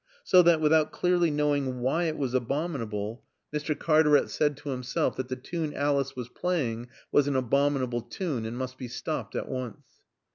[0.23, 3.23] So that, without clearly knowing why it was abominable,
[3.55, 3.77] Mr.
[3.77, 8.57] Cartaret said to himself that the tune Alice was playing was an abominable tune and
[8.57, 9.83] must be stopped at once.